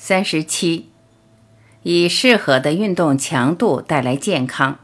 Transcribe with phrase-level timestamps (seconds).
[0.00, 0.86] 三十七，
[1.82, 4.78] 以适合的运动强度带来健康。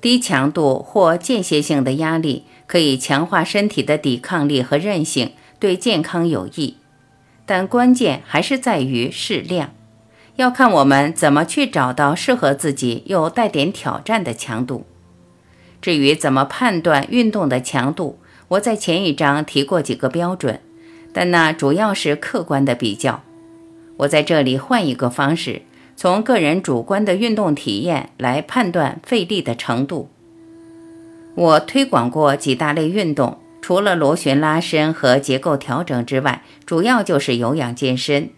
[0.00, 5.30] 低强度或间歇性的压力可以强化身体的抵抗力和韧性，
[5.60, 6.78] 对健康有益。
[7.46, 9.72] 但关键还是在于适量，
[10.34, 14.86] 要看我们怎么去找到适合自己又带点挑战的强度。
[15.80, 20.60] 至于怎么判断运动的强度，我在前一章提过几个标准，
[21.12, 23.22] 但那主要是客观的比较。
[23.98, 25.62] 我在这里换一个方式，
[25.96, 30.08] 从个人主观的运动体验来判断费力的程度。
[31.34, 38.30] 我推广过几大类运动，除了螺旋拉伸和结构调整之外，主要就是有氧健身。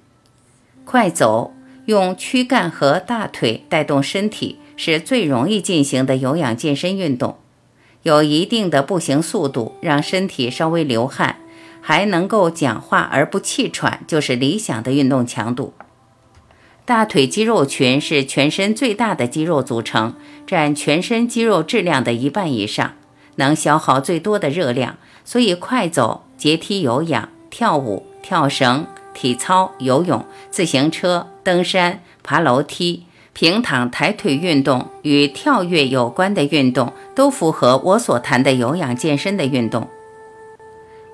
[0.85, 1.53] 快走，
[1.87, 7.37] 用躯干和大腿带动身体，是最容易进行的有氧健身运动。
[8.03, 11.37] 有一定的步行速度，让身体稍微流汗。
[11.81, 15.75] 还能够讲话而不气喘，就是理想的运动强度。
[16.85, 20.15] 大腿肌肉群是全身最大的肌肉组成，
[20.47, 22.95] 占全身肌肉质量的一半以上，
[23.37, 24.97] 能消耗最多的热量。
[25.25, 39.89] 所以，快走、阶梯有氧、跳舞、跳绳、体操、游泳、自行车、登山、爬楼梯、平躺抬腿运动与跳跃有关的运动，都符合我所谈的有氧健身的运动。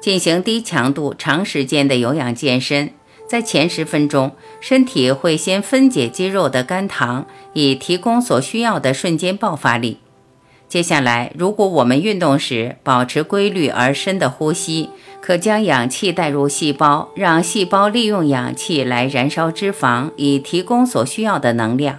[0.07, 2.93] 进行低强度、长时间的有氧健身，
[3.29, 9.99] 在前十分钟，身体会先分解肌肉的肝糖，以提供所需要的瞬间爆发力。
[10.69, 14.91] 接下来，如果我们运动时保持规律而深的呼吸，
[15.21, 21.99] 可将氧气带入细胞，让细胞利用氧气来燃烧脂肪，以提供所需要的能量。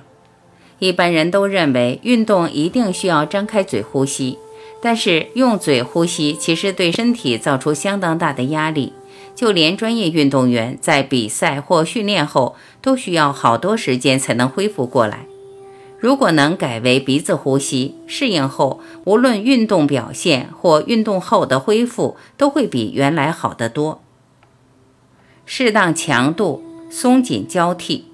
[0.79, 4.39] 一般人都认为运动一定需要张开嘴呼吸。
[4.81, 8.93] 但是用嘴呼吸其实对身体造出相当大的压力，
[9.35, 15.25] 就连专业运动员在比赛或训练后都需要好多时间才能恢复过来。
[15.99, 24.03] 如果能改为鼻子呼吸，适应后无论运动表现或运动后的恢复都会比原来好得多。
[25.47, 28.05] 适当强度，松紧交替。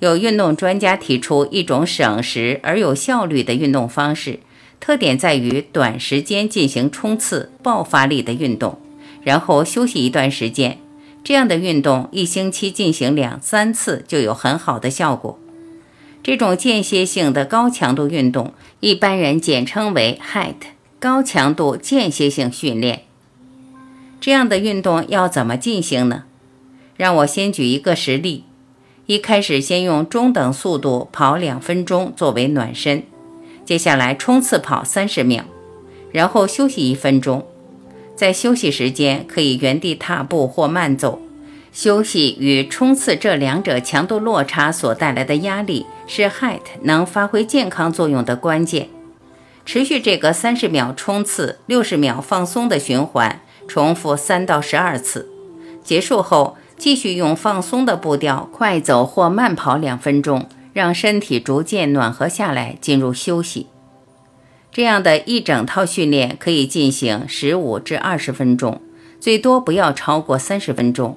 [0.00, 4.40] 有运动专家提出一种省时而有效率的运动方式。
[4.80, 8.78] 特点在于短时间进行冲刺、爆发力的运动，
[9.22, 10.78] 然后休息一段时间。
[11.24, 15.38] 这样的运动一星期进行两三次就有很好的效果。
[16.22, 20.54] 这种间歇性的高强度运动，一般人简称为 HIIT，
[21.00, 23.02] 高强度间歇性训练。
[24.20, 26.24] 这样的运动要怎么进行呢？
[26.96, 28.44] 让我先举一个实例：
[29.06, 33.02] 一开始先用中等速度跑两分钟作为暖身。
[33.66, 35.42] 接下来冲刺跑三十秒，
[36.12, 37.44] 然后休息一分钟。
[38.14, 41.20] 在休息时间可以原地踏步或慢走。
[41.72, 48.88] 休息与冲刺这两者强度落差所带来的压力，是 HIIT 能发挥健康作用的关键。
[49.66, 55.28] 持续这个三十秒冲刺、六十秒放松的循环，重复三到十二次。
[55.82, 60.48] 结束后，继续用放松的步调快走或慢跑两分钟。
[60.76, 63.68] 让身体逐渐暖和下来，进入休息。
[64.70, 68.82] 这样的一整套训练可以进行十五至二十分钟，
[69.18, 71.16] 最多不要超过三十分钟。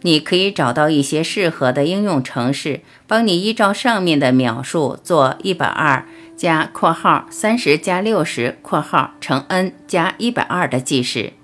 [0.00, 11.34] 你可以找到一些适合的应用程式，帮你依照上面的描述做一百二加括号三十加六十括号乘 n 加一百二的计时，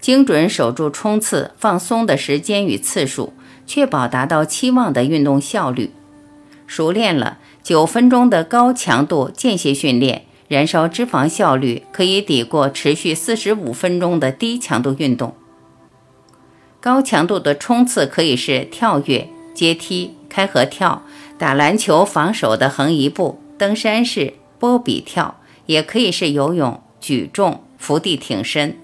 [0.00, 3.32] 精准守住冲刺放松的时间与次数，
[3.66, 5.90] 确保达到期望的运动效率。
[6.66, 15.34] 熟练了，九分钟的高强度间歇训练，燃烧脂肪效率可以抵过持续四十五分钟的低强度运动。
[16.80, 21.02] 高强度的冲刺可以是跳跃、阶梯、开合跳、
[21.38, 25.36] 打篮球防守的横移步、登山式、波比跳，
[25.66, 28.76] 也可以是游泳、举重、伏地挺身。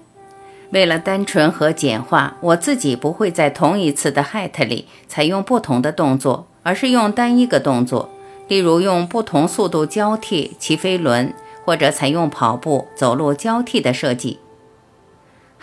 [0.71, 6.47] 为了单纯和简化，我自己不会在同一次的 HIIT 里采用不同的动作。
[6.63, 8.09] 而是用单一个动作，
[8.47, 11.33] 例如用不同速度交替骑飞轮，
[11.65, 14.39] 或者采用跑步、走路交替的设计。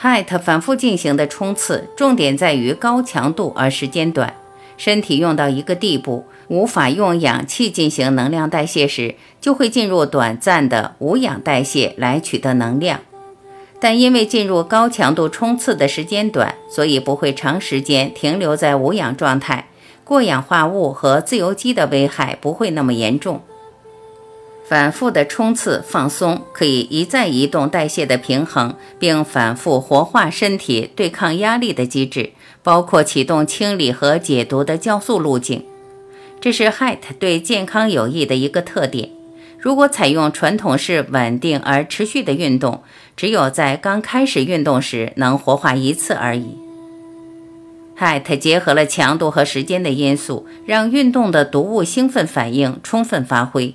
[0.01, 4.35] height 反复进行的冲刺，重点在于高强度而时间短。
[4.77, 13.01] 身体用到一个地步，无法用氧气进行能量代谢时，就会进入短暂的无氧代谢来取得能量。
[13.81, 19.68] 但因为进入高强度冲刺的时间短，所以不会长时间停留在无氧状态。
[20.09, 23.43] 过氧化物和自由基的危害不会那么严重。
[24.67, 32.33] 反复的冲刺放松，可以一再移动代谢的平衡，并反复活化身体对抗压力的机制，
[32.63, 35.63] 包括启动清理和解毒的酵素路径。
[36.41, 39.11] 这是 HIIT 对健康有益的一个特点。
[39.59, 42.83] 如果采用传统式稳定而持续的运动，
[43.15, 46.57] 只有在刚开始运动时能活化一次而已。
[47.99, 53.75] HIIT 结合了强度和时间的因素，让运动的毒物兴奋反应充分发挥。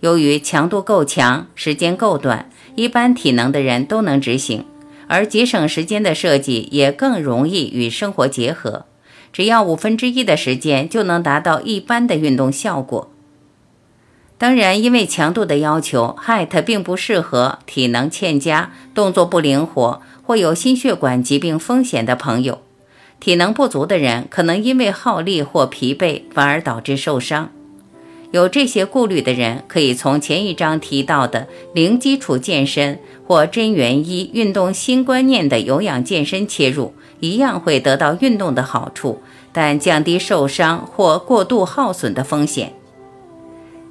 [0.00, 4.64] 由于强度够强，时间够短，一般体能的人都能执行，
[5.08, 8.86] 而节省时间的设计也更容易与生活结合。
[9.30, 13.10] 只要五分之一的时间就能达到一般的运动效果。
[14.38, 22.60] 当然，因为强度的要求，HIIT 并不适合体能欠佳、动作不灵活或有心血管疾病风险的朋友。
[23.24, 27.50] 体能不足的人可能因为耗力或疲惫，反而导致受伤。
[28.32, 39.22] 有这些顾虑的人，可以从前一章提到的零基础健身或真元一运动新观念的有氧健身切入，一样会得到运动的好处，
[39.54, 42.74] 但降低受伤或过度耗损的风险。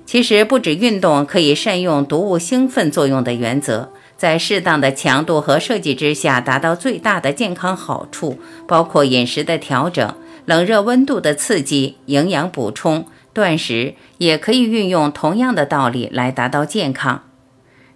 [0.05, 3.89] 其实，不止运动可以善用毒物兴奋作用的原则，
[4.23, 10.15] 在适当的强度和设计之下，达到最大的健康好处，包括饮食的调整、
[10.45, 13.05] 冷热温度的刺激、营养补充。
[13.33, 17.23] 断食也可以运用同样的道理来达到健康。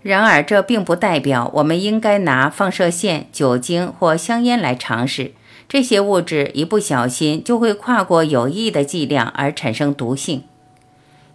[0.02, 5.32] 然而，这并不代表我们应该拿放射线、酒精或香烟来尝试。
[5.70, 10.44] 这些物质一不小心就会跨过有益的剂量而产生毒性。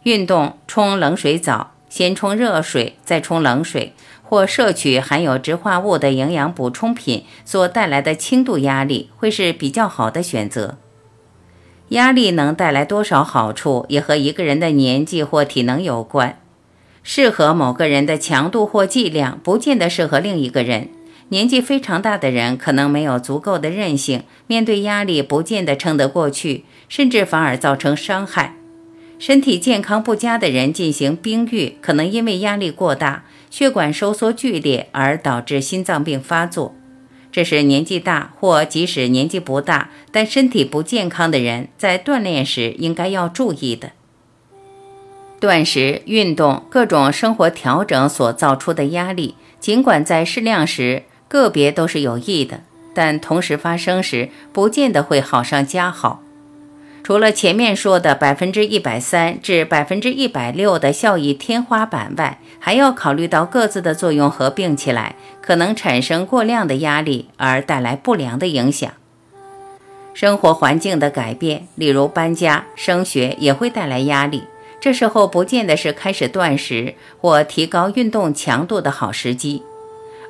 [0.03, 3.95] 运动冲冷水澡，先冲热水再冲冷水，
[4.33, 10.79] 或摄取含有植化物的营养补充品所带来的轻度压力，会是比较好的选择。
[11.89, 16.39] 压力能带来多少好处，也和一个人的年纪或体能有关。
[17.03, 20.89] 适合某个人的强度或剂量，不见得适合另一个人。
[21.29, 28.55] 年纪非常大的人可能没有足够的韧性，面对压力不见得撑得过去，甚至反而造成伤害。
[29.23, 36.75] 身体健康不佳的人进行冰浴，可能因为压力过大，血管收缩剧烈而导致心脏病发作。
[37.31, 43.93] 这是年纪大或即使年纪不大但身体不健康的人在锻炼时应该要注意的。
[45.39, 56.22] 断食、运动、各种生活调整所造出的压力，尽管在适量时个别都是有益的，但同时发生时不见得会好上加好。
[57.05, 68.93] 除了前面说的百分之一百三至百分之一百六的效益天花板外，还要考虑到各自的作用合并起来，可能产生过量的压力而带来不良的影响。
[70.15, 74.45] 生活环境的改变，例如搬家、升学，也会带来压力。
[74.81, 79.63] 这时候不见得是开始断食或提高运动强度的好时机，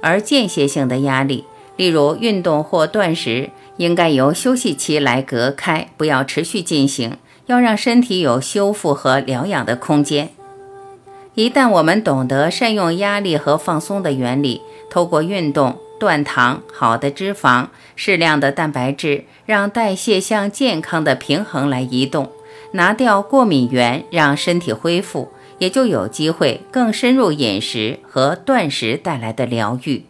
[0.00, 1.44] 而间歇性的压力，
[1.76, 3.50] 例如运动或断食。
[3.82, 10.30] 应该由休息期来隔开，不要持续进行，要让身体有修复和疗养的空间。
[11.34, 22.30] 一旦我们懂得善用压力和放松的原理，透过运动、断糖、好的脂肪、适量的蛋白质，让代谢向健康的平衡来移动，
[22.74, 30.04] 拿掉过敏源，让身体恢复，也就有机会更深入饮食和断食带来的疗愈。